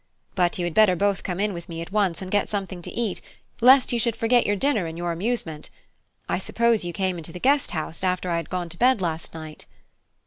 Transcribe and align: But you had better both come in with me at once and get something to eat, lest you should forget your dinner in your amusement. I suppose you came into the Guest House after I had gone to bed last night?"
But 0.33 0.57
you 0.57 0.65
had 0.65 0.73
better 0.73 0.95
both 0.95 1.21
come 1.21 1.39
in 1.39 1.53
with 1.53 1.69
me 1.69 1.79
at 1.79 1.91
once 1.91 2.23
and 2.23 2.31
get 2.31 2.49
something 2.49 2.81
to 2.81 2.89
eat, 2.89 3.21
lest 3.61 3.93
you 3.93 3.99
should 3.99 4.15
forget 4.15 4.47
your 4.47 4.55
dinner 4.55 4.87
in 4.87 4.97
your 4.97 5.11
amusement. 5.11 5.69
I 6.27 6.39
suppose 6.39 6.83
you 6.83 6.91
came 6.91 7.19
into 7.19 7.31
the 7.31 7.39
Guest 7.39 7.69
House 7.69 8.03
after 8.03 8.31
I 8.31 8.37
had 8.37 8.49
gone 8.49 8.69
to 8.69 8.79
bed 8.79 8.99
last 8.99 9.35
night?" 9.35 9.67